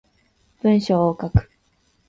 [0.63, 1.51] 文章を書く